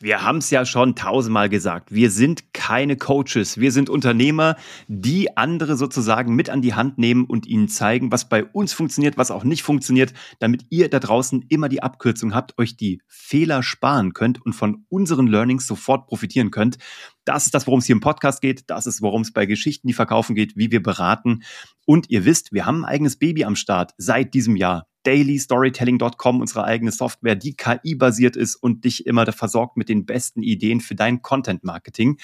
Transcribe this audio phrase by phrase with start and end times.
[0.00, 1.90] Wir haben es ja schon tausendmal gesagt.
[1.90, 3.58] Wir sind keine Coaches.
[3.58, 4.54] Wir sind Unternehmer,
[4.86, 9.18] die andere sozusagen mit an die Hand nehmen und ihnen zeigen, was bei uns funktioniert,
[9.18, 13.64] was auch nicht funktioniert, damit ihr da draußen immer die Abkürzung habt, euch die Fehler
[13.64, 16.78] sparen könnt und von unseren Learnings sofort profitieren könnt.
[17.24, 18.70] Das ist das, worum es hier im Podcast geht.
[18.70, 21.42] Das ist, worum es bei Geschichten, die verkaufen geht, wie wir beraten.
[21.86, 26.64] Und ihr wisst, wir haben ein eigenes Baby am Start seit diesem Jahr dailystorytelling.com, unsere
[26.64, 31.22] eigene Software, die KI-basiert ist und dich immer versorgt mit den besten Ideen für dein
[31.22, 32.18] Content-Marketing.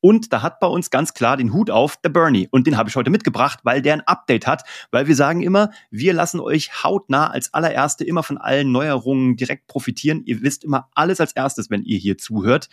[0.00, 2.46] Und da hat bei uns ganz klar den Hut auf der Bernie.
[2.52, 4.62] Und den habe ich heute mitgebracht, weil der ein Update hat.
[4.92, 9.66] Weil wir sagen immer, wir lassen euch hautnah als allererste immer von allen Neuerungen direkt
[9.66, 10.22] profitieren.
[10.24, 12.68] Ihr wisst immer alles als erstes, wenn ihr hier zuhört,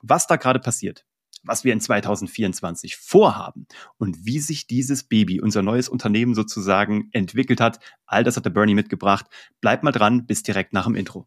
[0.00, 1.04] was da gerade passiert
[1.42, 3.66] was wir in 2024 vorhaben
[3.98, 7.78] und wie sich dieses Baby, unser neues Unternehmen sozusagen entwickelt hat.
[8.06, 9.26] All das hat der Bernie mitgebracht.
[9.60, 11.26] Bleibt mal dran, bis direkt nach dem Intro.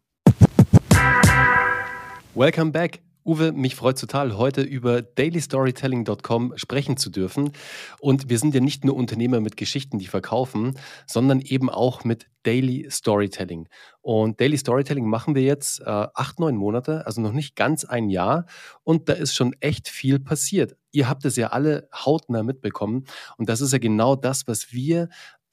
[2.34, 3.00] Welcome back.
[3.26, 7.52] Uwe, mich freut total, heute über dailystorytelling.com sprechen zu dürfen.
[7.98, 12.26] Und wir sind ja nicht nur Unternehmer mit Geschichten, die verkaufen, sondern eben auch mit
[12.42, 13.66] Daily Storytelling.
[14.02, 18.10] Und Daily Storytelling machen wir jetzt äh, acht, neun Monate, also noch nicht ganz ein
[18.10, 18.44] Jahr.
[18.82, 20.76] Und da ist schon echt viel passiert.
[20.92, 23.06] Ihr habt es ja alle hautnah mitbekommen.
[23.38, 25.08] Und das ist ja genau das, was wir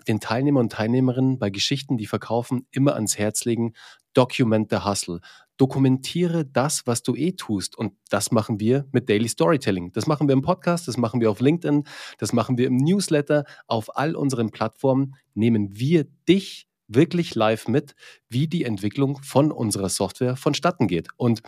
[0.07, 3.73] den Teilnehmer und Teilnehmerinnen bei Geschichten, die verkaufen, immer ans Herz legen.
[4.13, 5.21] Document the Hustle
[5.61, 7.77] dokumentiere das, was du eh tust.
[7.77, 9.91] Und das machen wir mit Daily Storytelling.
[9.91, 11.83] Das machen wir im Podcast, das machen wir auf LinkedIn,
[12.17, 13.45] das machen wir im Newsletter.
[13.67, 17.93] Auf all unseren Plattformen nehmen wir dich wirklich live mit,
[18.27, 21.09] wie die Entwicklung von unserer Software vonstatten geht.
[21.15, 21.43] Und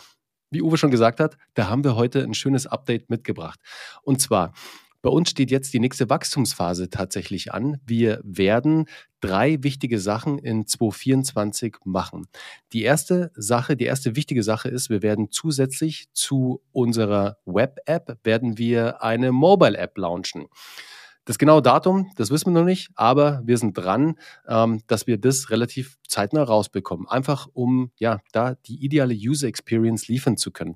[0.51, 3.59] wie Uwe schon gesagt hat, da haben wir heute ein schönes Update mitgebracht.
[4.03, 4.53] Und zwar,
[5.03, 7.77] bei uns steht jetzt die nächste Wachstumsphase tatsächlich an.
[7.85, 8.85] Wir werden
[9.19, 12.25] drei wichtige Sachen in 2024 machen.
[12.71, 18.57] Die erste Sache, die erste wichtige Sache ist, wir werden zusätzlich zu unserer Web-App werden
[18.57, 20.45] wir eine Mobile-App launchen.
[21.25, 25.17] Das genaue Datum, das wissen wir noch nicht, aber wir sind dran, ähm, dass wir
[25.17, 27.07] das relativ zeitnah rausbekommen.
[27.07, 30.75] Einfach um ja da die ideale User Experience liefern zu können.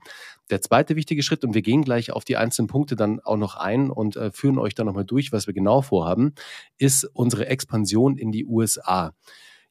[0.49, 3.55] Der zweite wichtige Schritt, und wir gehen gleich auf die einzelnen Punkte dann auch noch
[3.57, 6.33] ein und äh, führen euch dann nochmal durch, was wir genau vorhaben,
[6.77, 9.13] ist unsere Expansion in die USA.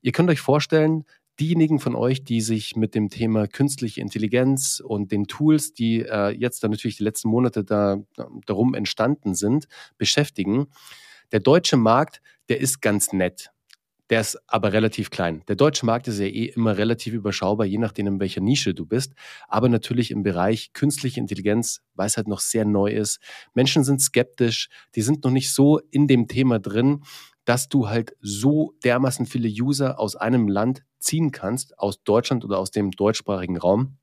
[0.02, 1.04] Ihr könnt euch vorstellen,
[1.40, 6.30] diejenigen von euch, die sich mit dem Thema künstliche Intelligenz und den Tools, die äh,
[6.30, 7.98] jetzt dann natürlich die letzten Monate da,
[8.46, 9.66] darum entstanden sind,
[9.98, 10.66] beschäftigen.
[11.32, 13.50] Der deutsche Markt, der ist ganz nett.
[14.08, 15.42] Der ist aber relativ klein.
[15.48, 18.86] Der deutsche Markt ist ja eh immer relativ überschaubar, je nachdem, in welcher Nische du
[18.86, 19.14] bist.
[19.48, 23.18] Aber natürlich im Bereich künstliche Intelligenz, weil es halt noch sehr neu ist.
[23.52, 27.02] Menschen sind skeptisch, die sind noch nicht so in dem Thema drin,
[27.44, 32.58] dass du halt so dermaßen viele User aus einem Land ziehen kannst, aus Deutschland oder
[32.58, 33.96] aus dem deutschsprachigen Raum.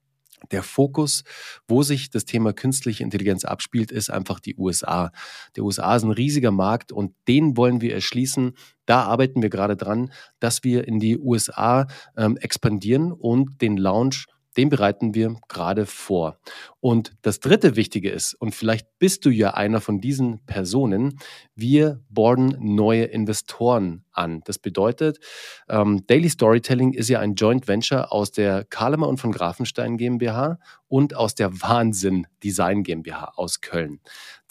[0.51, 1.23] Der Fokus,
[1.67, 5.11] wo sich das Thema künstliche Intelligenz abspielt, ist einfach die USA.
[5.55, 8.53] Der USA ist ein riesiger Markt und den wollen wir erschließen.
[8.85, 11.87] Da arbeiten wir gerade dran, dass wir in die USA
[12.17, 14.25] ähm, expandieren und den Launch
[14.57, 16.39] den bereiten wir gerade vor.
[16.79, 21.19] Und das dritte Wichtige ist, und vielleicht bist du ja einer von diesen Personen,
[21.55, 24.41] wir borden neue Investoren an.
[24.45, 25.19] Das bedeutet,
[25.69, 30.59] ähm, Daily Storytelling ist ja ein Joint Venture aus der Kahlemer und von Grafenstein GmbH
[30.87, 33.99] und aus der Wahnsinn Design GmbH aus Köln,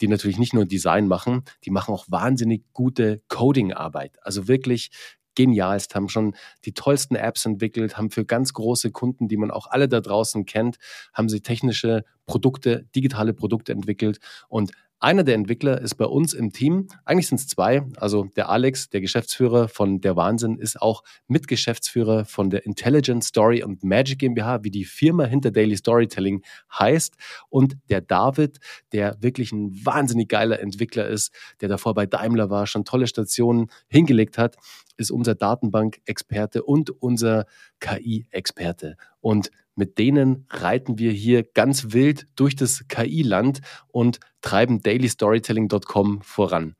[0.01, 4.17] die natürlich nicht nur Design machen, die machen auch wahnsinnig gute Coding-Arbeit.
[4.23, 4.91] Also wirklich
[5.35, 6.35] genialst, haben schon
[6.65, 10.45] die tollsten Apps entwickelt, haben für ganz große Kunden, die man auch alle da draußen
[10.45, 10.77] kennt,
[11.13, 14.71] haben sie technische Produkte, digitale Produkte entwickelt und
[15.03, 16.87] einer der Entwickler ist bei uns im Team.
[17.03, 17.83] Eigentlich sind es zwei.
[17.97, 23.63] Also der Alex, der Geschäftsführer von Der Wahnsinn, ist auch Mitgeschäftsführer von der Intelligent Story
[23.63, 26.41] und Magic GmbH, wie die Firma hinter Daily Storytelling
[26.79, 27.15] heißt.
[27.49, 28.59] Und der David,
[28.93, 33.69] der wirklich ein wahnsinnig geiler Entwickler ist, der davor bei Daimler war, schon tolle Stationen
[33.89, 34.55] hingelegt hat,
[34.95, 37.45] ist unser Datenbank-Experte und unser
[37.81, 38.95] KI-Experte.
[39.19, 46.75] Und mit denen reiten wir hier ganz wild durch das KI-Land und treiben dailystorytelling.com voran.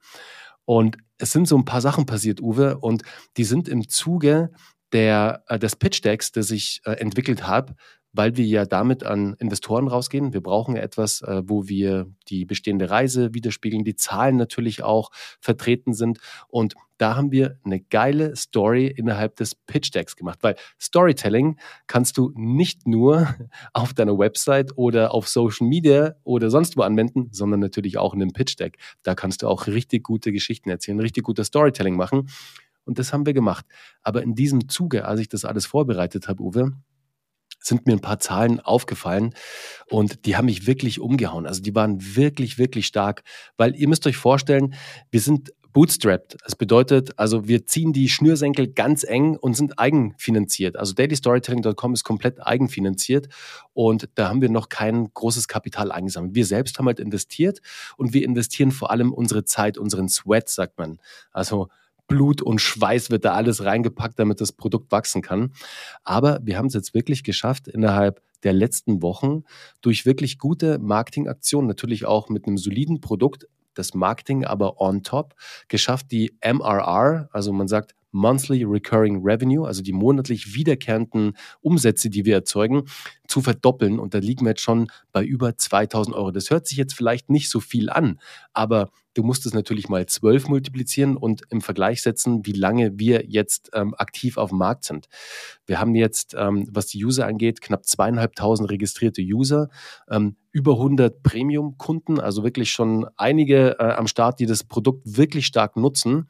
[0.65, 3.03] Und es sind so ein paar Sachen passiert, Uwe, und
[3.37, 4.51] die sind im Zuge
[4.91, 7.75] der, äh, des Pitch Decks, das ich äh, entwickelt habe,
[8.13, 10.33] weil wir ja damit an Investoren rausgehen.
[10.33, 15.09] Wir brauchen ja etwas, äh, wo wir die bestehende Reise widerspiegeln, die Zahlen natürlich auch
[15.41, 16.19] vertreten sind.
[16.47, 22.15] Und da haben wir eine geile Story innerhalb des Pitch Decks gemacht, weil Storytelling kannst
[22.15, 23.27] du nicht nur
[23.73, 28.21] auf deiner Website oder auf Social Media oder sonst wo anwenden, sondern natürlich auch in
[28.21, 28.77] einem Pitch Deck.
[29.03, 32.29] Da kannst du auch richtig gute Geschichten erzählen, richtig gutes Storytelling machen.
[32.85, 33.65] Und das haben wir gemacht.
[34.01, 36.71] Aber in diesem Zuge, als ich das alles vorbereitet habe, Uwe,
[37.59, 39.33] sind mir ein paar Zahlen aufgefallen
[39.89, 41.47] und die haben mich wirklich umgehauen.
[41.47, 43.23] Also die waren wirklich, wirklich stark,
[43.57, 44.73] weil ihr müsst euch vorstellen,
[45.11, 46.37] wir sind bootstrapped.
[46.43, 50.77] Das bedeutet, also wir ziehen die Schnürsenkel ganz eng und sind eigenfinanziert.
[50.77, 53.27] Also dailystorytelling.com ist komplett eigenfinanziert
[53.73, 56.35] und da haben wir noch kein großes Kapital eingesammelt.
[56.35, 57.59] Wir selbst haben halt investiert
[57.97, 60.99] und wir investieren vor allem unsere Zeit, unseren Sweat, sagt man.
[61.31, 61.67] Also
[62.07, 65.53] Blut und Schweiß wird da alles reingepackt, damit das Produkt wachsen kann.
[66.03, 69.43] Aber wir haben es jetzt wirklich geschafft, innerhalb der letzten Wochen
[69.81, 75.35] durch wirklich gute Marketingaktionen, natürlich auch mit einem soliden Produkt, das Marketing aber on top,
[75.67, 82.25] geschafft, die MRR, also man sagt Monthly Recurring Revenue, also die monatlich wiederkehrenden Umsätze, die
[82.25, 82.83] wir erzeugen,
[83.27, 83.99] zu verdoppeln.
[83.99, 86.31] Und da liegen wir jetzt schon bei über 2000 Euro.
[86.31, 88.19] Das hört sich jetzt vielleicht nicht so viel an,
[88.53, 93.25] aber du musst es natürlich mal zwölf multiplizieren und im Vergleich setzen, wie lange wir
[93.27, 95.07] jetzt ähm, aktiv auf dem Markt sind.
[95.65, 99.69] Wir haben jetzt, ähm, was die User angeht, knapp zweieinhalbtausend registrierte User,
[100.09, 105.47] ähm, über 100 Premium-Kunden, also wirklich schon einige äh, am Start, die das Produkt wirklich
[105.47, 106.27] stark nutzen.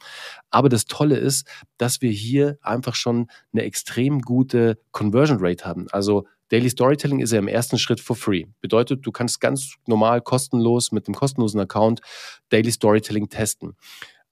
[0.50, 1.46] Aber das Tolle ist,
[1.78, 5.88] dass wir hier einfach schon eine extrem gute Conversion Rate haben.
[5.92, 8.46] Also Daily Storytelling ist ja im ersten Schritt for free.
[8.62, 12.00] Bedeutet, du kannst ganz normal kostenlos mit einem kostenlosen Account
[12.50, 13.76] Daily Storytelling testen.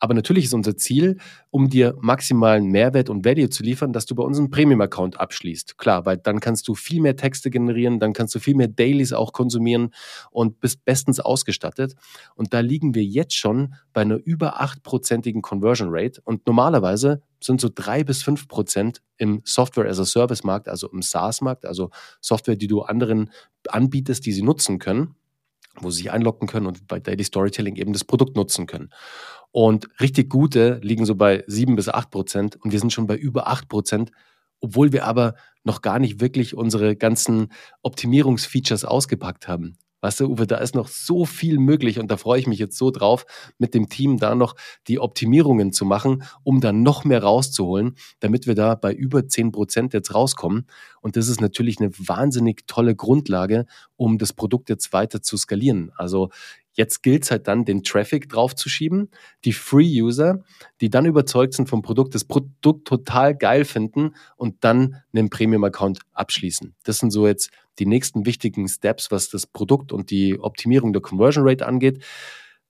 [0.01, 1.17] Aber natürlich ist unser Ziel,
[1.51, 5.77] um dir maximalen Mehrwert und Value zu liefern, dass du bei unserem Premium-Account abschließt.
[5.77, 9.13] Klar, weil dann kannst du viel mehr Texte generieren, dann kannst du viel mehr Dailies
[9.13, 9.93] auch konsumieren
[10.31, 11.93] und bist bestens ausgestattet.
[12.33, 16.19] Und da liegen wir jetzt schon bei einer über 8%igen Conversion Rate.
[16.23, 20.89] Und normalerweise sind so drei bis fünf Prozent im Software as a Service Markt, also
[20.89, 23.29] im SaaS-Markt, also Software, die du anderen
[23.67, 25.13] anbietest, die sie nutzen können
[25.79, 28.89] wo sie sich einloggen können und bei Daily Storytelling eben das Produkt nutzen können.
[29.51, 33.15] Und richtig gute liegen so bei sieben bis acht Prozent und wir sind schon bei
[33.17, 34.11] über acht Prozent,
[34.61, 37.51] obwohl wir aber noch gar nicht wirklich unsere ganzen
[37.81, 39.77] Optimierungsfeatures ausgepackt haben.
[40.01, 42.77] Weißt du, Uwe, da ist noch so viel möglich und da freue ich mich jetzt
[42.77, 43.25] so drauf,
[43.57, 44.55] mit dem Team da noch
[44.87, 49.51] die Optimierungen zu machen, um dann noch mehr rauszuholen, damit wir da bei über zehn
[49.51, 50.65] Prozent jetzt rauskommen.
[51.01, 53.65] Und das ist natürlich eine wahnsinnig tolle Grundlage,
[53.95, 55.91] um das Produkt jetzt weiter zu skalieren.
[55.95, 56.29] Also
[56.73, 59.09] Jetzt gilt es halt dann, den Traffic draufzuschieben,
[59.43, 60.43] die Free-User,
[60.79, 65.99] die dann überzeugt sind vom Produkt, das Produkt total geil finden und dann einen Premium-Account
[66.13, 66.75] abschließen.
[66.83, 71.01] Das sind so jetzt die nächsten wichtigen Steps, was das Produkt und die Optimierung der
[71.01, 72.03] Conversion Rate angeht.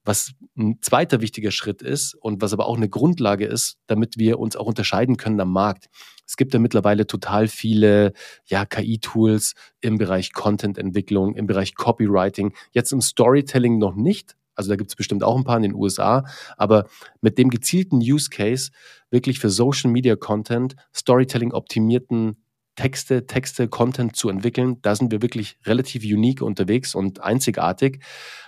[0.03, 4.39] Was ein zweiter wichtiger Schritt ist und was aber auch eine Grundlage ist, damit wir
[4.39, 5.88] uns auch unterscheiden können am Markt.
[6.25, 8.13] Es gibt ja mittlerweile total viele
[8.45, 14.36] ja, KI-Tools im Bereich Content-Entwicklung, im Bereich Copywriting, jetzt im Storytelling noch nicht.
[14.56, 16.25] Also da gibt es bestimmt auch ein paar in den USA,
[16.57, 16.88] aber
[17.21, 18.71] mit dem gezielten Use Case
[19.09, 22.40] wirklich für Social Media Content, Storytelling optimierten
[22.75, 24.77] Texte, Texte, Content zu entwickeln.
[24.81, 28.00] Da sind wir wirklich relativ unique unterwegs und einzigartig.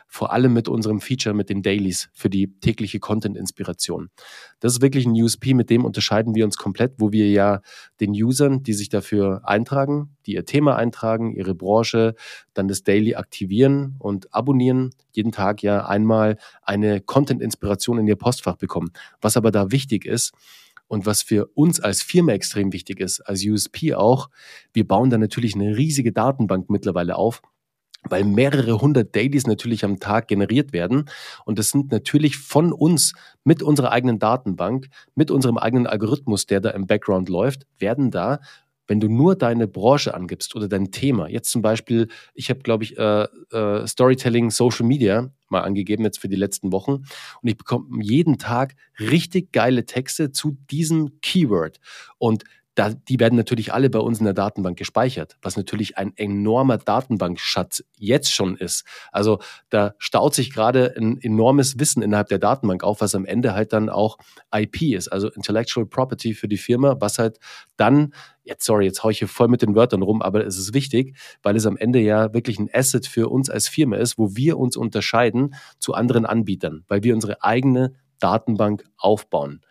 [0.07, 4.09] Vor allem mit unserem Feature mit den Dailies für die tägliche Content-Inspiration.
[4.59, 7.61] Das ist wirklich ein USP, mit dem unterscheiden wir uns komplett, wo wir ja
[7.99, 12.13] den Usern, die sich dafür eintragen, die ihr Thema eintragen, ihre Branche,
[12.53, 18.57] dann das Daily aktivieren und abonnieren, jeden Tag ja einmal eine Content-Inspiration in ihr Postfach
[18.57, 18.91] bekommen.
[19.19, 20.31] Was aber da wichtig ist,
[20.93, 24.29] und was für uns als Firma extrem wichtig ist, als USP auch,
[24.73, 27.41] wir bauen da natürlich eine riesige Datenbank mittlerweile auf,
[28.03, 31.09] weil mehrere hundert Dailies natürlich am Tag generiert werden.
[31.45, 33.13] Und das sind natürlich von uns
[33.43, 38.39] mit unserer eigenen Datenbank, mit unserem eigenen Algorithmus, der da im Background läuft, werden da
[38.87, 42.83] wenn du nur deine Branche angibst oder dein Thema, jetzt zum Beispiel, ich habe, glaube
[42.83, 46.91] ich, äh, äh, Storytelling Social Media mal angegeben jetzt für die letzten Wochen.
[46.91, 51.79] Und ich bekomme jeden Tag richtig geile Texte zu diesem Keyword.
[52.17, 52.43] Und
[52.75, 56.77] da, die werden natürlich alle bei uns in der Datenbank gespeichert, was natürlich ein enormer
[56.77, 58.83] Datenbankschatz jetzt schon ist.
[59.11, 59.39] Also
[59.69, 63.73] da staut sich gerade ein enormes Wissen innerhalb der Datenbank auf, was am Ende halt
[63.73, 64.17] dann auch
[64.53, 67.37] IP ist, also Intellectual Property für die Firma, was halt
[67.77, 68.13] dann,
[68.43, 71.15] jetzt sorry, jetzt haue ich hier voll mit den Wörtern rum, aber es ist wichtig,
[71.43, 74.57] weil es am Ende ja wirklich ein Asset für uns als Firma ist, wo wir
[74.57, 79.61] uns unterscheiden zu anderen Anbietern, weil wir unsere eigene Datenbank aufbauen.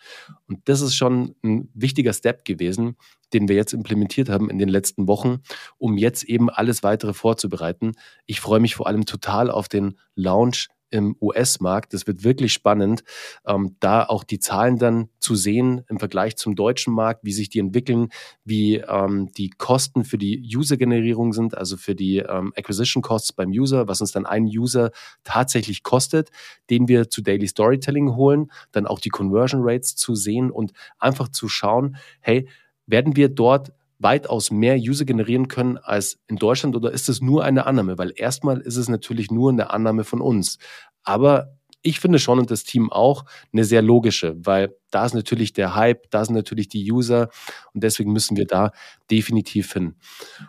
[0.47, 2.97] Und das ist schon ein wichtiger Step gewesen,
[3.33, 5.41] den wir jetzt implementiert haben in den letzten Wochen,
[5.79, 7.93] um jetzt eben alles weitere vorzubereiten.
[8.27, 11.95] Ich freue mich vor allem total auf den Launch im US-Markt.
[11.95, 13.03] Das wird wirklich spannend,
[13.47, 17.49] ähm, da auch die Zahlen dann zu sehen im Vergleich zum deutschen Markt, wie sich
[17.49, 18.09] die entwickeln,
[18.45, 23.51] wie ähm, die Kosten für die User-Generierung sind, also für die ähm, Acquisition Costs beim
[23.51, 24.91] User, was uns dann ein User
[25.25, 26.31] tatsächlich kostet,
[26.71, 31.29] den wir zu Daily Storytelling holen, dann auch die Conversion Rates zu sehen und einfach
[31.29, 32.49] zu schauen, hey,
[32.87, 33.73] werden wir dort
[34.03, 37.99] weitaus mehr User generieren können als in Deutschland oder ist es nur eine Annahme?
[37.99, 40.59] Weil erstmal ist es natürlich nur eine Annahme von uns.
[41.03, 45.53] Aber ich finde schon und das Team auch eine sehr logische, weil da ist natürlich
[45.53, 47.29] der Hype, da sind natürlich die User
[47.75, 48.71] und deswegen müssen wir da
[49.11, 49.97] definitiv hin.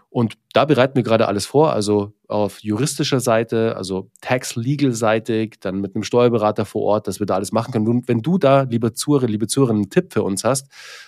[0.09, 5.95] Und da bereiten wir gerade alles vor, also auf juristischer Seite, also Tax-Legal-seitig, dann mit
[5.95, 7.87] einem Steuerberater vor Ort, dass wir da alles machen können.
[7.87, 10.67] Und wenn du da, lieber Zuhörer, liebe Zuhörer, einen Tipp für uns hast,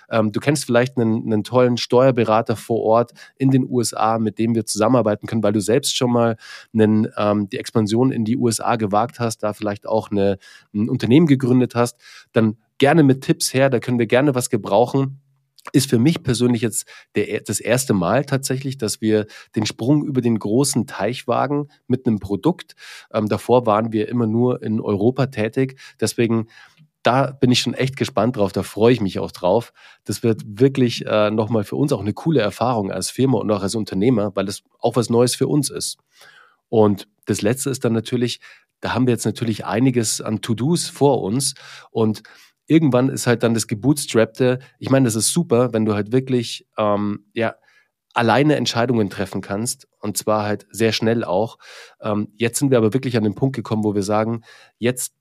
[0.10, 4.56] ähm, du kennst vielleicht einen, einen tollen Steuerberater vor Ort in den USA, mit dem
[4.56, 6.38] wir zusammenarbeiten können, weil du selbst schon mal
[6.74, 10.38] einen, ähm, die Expansion in die USA gewagt hast, da vielleicht auch eine,
[10.74, 12.00] ein Unternehmen gegründet hast,
[12.34, 15.22] dann gerne mit Tipps her, da können wir gerne was gebrauchen
[15.72, 20.22] ist für mich persönlich jetzt der, das erste Mal tatsächlich, dass wir den Sprung über
[20.22, 22.76] den großen Teich wagen mit einem Produkt.
[23.12, 25.80] Ähm, davor waren wir immer nur in Europa tätig.
[26.00, 26.48] Deswegen,
[27.04, 28.52] da bin ich schon echt gespannt drauf.
[28.52, 29.74] Da freue ich mich auch drauf.
[30.04, 33.62] Das wird wirklich äh, nochmal für uns auch eine coole Erfahrung als Firma und auch
[33.62, 35.98] als Unternehmer, weil es auch was Neues für uns ist.
[36.70, 38.40] Und das Letzte ist dann natürlich,
[38.82, 41.56] da haben wir jetzt natürlich einiges an To-Dos vor uns
[41.92, 42.24] und
[42.68, 46.68] irgendwann ist halt dann das Gebootstrappte, ich meine, das ist super, wenn du halt wirklich,
[46.78, 47.56] ähm, ja,
[48.14, 51.58] alleine Entscheidungen treffen kannst und zwar halt sehr schnell auch.
[52.02, 54.42] Ähm, jetzt sind wir aber wirklich an den Punkt gekommen, wo wir sagen,
[54.78, 55.14] jetzt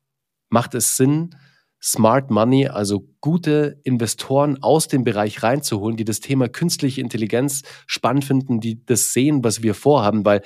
[0.49, 1.35] macht es Sinn,
[1.83, 8.25] Smart Money, also gute Investoren aus dem Bereich reinzuholen, die das Thema künstliche Intelligenz spannend
[8.25, 10.43] finden, die das sehen, was wir vorhaben, weil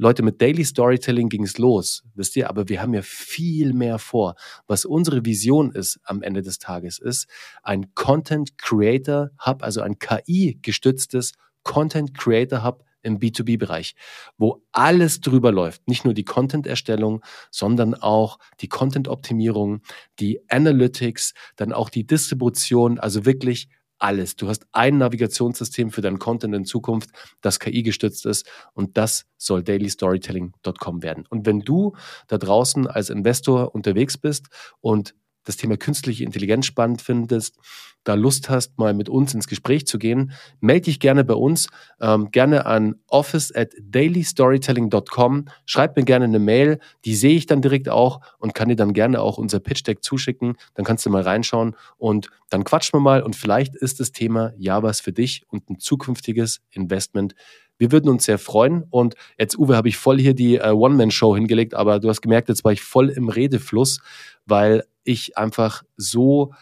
[0.00, 3.98] Leute, mit Daily Storytelling ging es los, wisst ihr, aber wir haben ja viel mehr
[3.98, 4.36] vor.
[4.68, 7.26] Was unsere Vision ist am Ende des Tages, ist
[7.64, 11.32] ein Content Creator Hub, also ein KI-gestütztes
[11.64, 13.96] Content Creator Hub im B2B-Bereich,
[14.36, 15.88] wo alles drüber läuft.
[15.88, 19.82] Nicht nur die Content-Erstellung, sondern auch die Content-Optimierung,
[20.20, 24.36] die Analytics, dann auch die Distribution, also wirklich alles.
[24.36, 29.26] Du hast ein Navigationssystem für deinen Content in Zukunft, das KI gestützt ist und das
[29.36, 31.24] soll dailystorytelling.com werden.
[31.28, 31.94] Und wenn du
[32.26, 34.48] da draußen als Investor unterwegs bist
[34.80, 35.14] und
[35.48, 37.56] das Thema künstliche Intelligenz spannend findest,
[38.04, 41.68] da Lust hast, mal mit uns ins Gespräch zu gehen, melde dich gerne bei uns,
[42.00, 45.46] ähm, gerne an office at dailystorytelling.com.
[45.66, 48.92] Schreib mir gerne eine Mail, die sehe ich dann direkt auch und kann dir dann
[48.92, 50.56] gerne auch unser Pitch Deck zuschicken.
[50.74, 54.52] Dann kannst du mal reinschauen und dann quatschen wir mal und vielleicht ist das Thema
[54.56, 57.34] ja was für dich und ein zukünftiges Investment
[57.78, 58.84] wir würden uns sehr freuen.
[58.90, 62.48] Und jetzt, Uwe, habe ich voll hier die äh, One-Man-Show hingelegt, aber du hast gemerkt,
[62.48, 64.00] jetzt war ich voll im Redefluss,
[64.44, 66.52] weil ich einfach so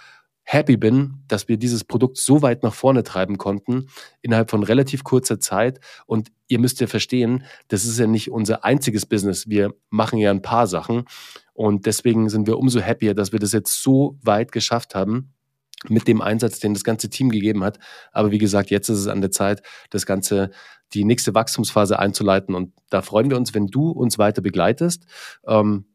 [0.48, 3.88] happy bin, dass wir dieses Produkt so weit nach vorne treiben konnten,
[4.22, 5.80] innerhalb von relativ kurzer Zeit.
[6.06, 9.48] Und ihr müsst ja verstehen, das ist ja nicht unser einziges Business.
[9.48, 11.04] Wir machen ja ein paar Sachen.
[11.52, 15.32] Und deswegen sind wir umso happier, dass wir das jetzt so weit geschafft haben
[15.88, 17.78] mit dem Einsatz, den das ganze Team gegeben hat.
[18.12, 20.50] Aber wie gesagt, jetzt ist es an der Zeit, das Ganze,
[20.94, 22.54] die nächste Wachstumsphase einzuleiten.
[22.54, 25.04] Und da freuen wir uns, wenn du uns weiter begleitest.
[25.46, 25.86] Ähm,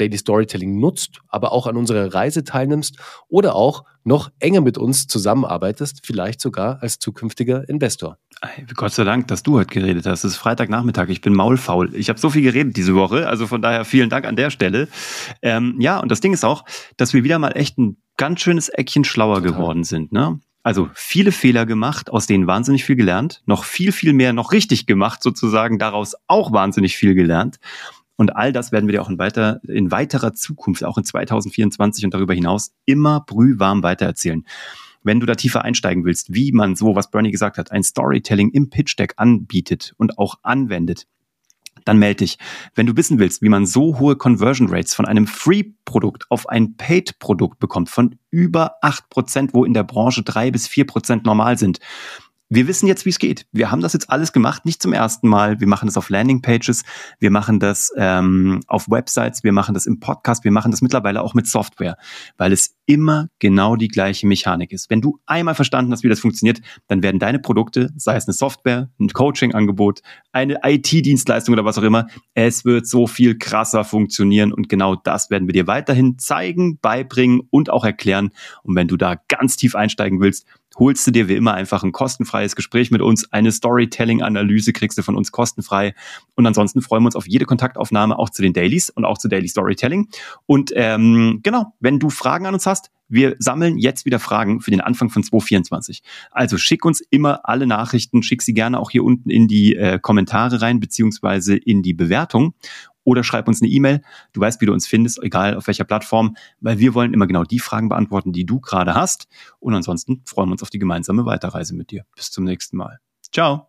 [0.00, 2.96] Daily Storytelling nutzt, aber auch an unserer Reise teilnimmst
[3.28, 8.16] oder auch noch enger mit uns zusammenarbeitest, vielleicht sogar als zukünftiger Investor.
[8.74, 10.24] Gott sei Dank, dass du heute geredet hast.
[10.24, 11.94] Es ist Freitagnachmittag, ich bin maulfaul.
[11.94, 14.88] Ich habe so viel geredet diese Woche, also von daher vielen Dank an der Stelle.
[15.42, 16.64] Ähm, ja, und das Ding ist auch,
[16.96, 19.52] dass wir wieder mal echt ein ganz schönes Eckchen schlauer Total.
[19.52, 20.12] geworden sind.
[20.12, 20.40] Ne?
[20.62, 24.86] Also viele Fehler gemacht, aus denen wahnsinnig viel gelernt, noch viel, viel mehr noch richtig
[24.86, 27.58] gemacht, sozusagen daraus auch wahnsinnig viel gelernt.
[28.16, 32.04] Und all das werden wir dir auch in, weiter, in weiterer Zukunft, auch in 2024
[32.04, 34.44] und darüber hinaus, immer brühwarm weitererzählen.
[35.02, 38.50] Wenn du da tiefer einsteigen willst, wie man so, was Bernie gesagt hat, ein Storytelling
[38.50, 41.06] im Pitch Deck anbietet und auch anwendet,
[41.84, 42.38] dann melde dich.
[42.74, 46.76] Wenn du wissen willst, wie man so hohe Conversion Rates von einem Free-Produkt auf ein
[46.76, 51.58] Paid-Produkt bekommt, von über acht Prozent, wo in der Branche drei bis vier Prozent normal
[51.58, 51.78] sind,
[52.52, 53.46] wir wissen jetzt, wie es geht.
[53.52, 55.60] Wir haben das jetzt alles gemacht, nicht zum ersten Mal.
[55.60, 56.82] Wir machen das auf Landingpages,
[57.20, 61.22] wir machen das ähm, auf Websites, wir machen das im Podcast, wir machen das mittlerweile
[61.22, 61.96] auch mit Software,
[62.38, 64.90] weil es immer genau die gleiche Mechanik ist.
[64.90, 68.34] Wenn du einmal verstanden hast, wie das funktioniert, dann werden deine Produkte, sei es eine
[68.34, 70.00] Software, ein Coaching-Angebot,
[70.32, 75.30] eine IT-Dienstleistung oder was auch immer, es wird so viel krasser funktionieren und genau das
[75.30, 78.30] werden wir dir weiterhin zeigen, beibringen und auch erklären.
[78.64, 80.46] Und wenn du da ganz tief einsteigen willst,
[80.78, 83.30] holst du dir wie immer einfach ein kostenfreies Gespräch mit uns.
[83.32, 85.94] Eine Storytelling-Analyse kriegst du von uns kostenfrei.
[86.34, 89.28] Und ansonsten freuen wir uns auf jede Kontaktaufnahme auch zu den Dailies und auch zu
[89.28, 90.08] Daily Storytelling.
[90.46, 94.70] Und ähm, genau, wenn du Fragen an uns hast, wir sammeln jetzt wieder Fragen für
[94.70, 96.02] den Anfang von 2024.
[96.30, 99.98] Also schick uns immer alle Nachrichten, schick sie gerne auch hier unten in die äh,
[99.98, 102.54] Kommentare rein, beziehungsweise in die Bewertung
[103.04, 104.02] oder schreib uns eine E-Mail.
[104.32, 107.44] Du weißt, wie du uns findest, egal auf welcher Plattform, weil wir wollen immer genau
[107.44, 109.28] die Fragen beantworten, die du gerade hast.
[109.58, 112.04] Und ansonsten freuen wir uns auf die gemeinsame Weiterreise mit dir.
[112.14, 113.00] Bis zum nächsten Mal.
[113.32, 113.68] Ciao.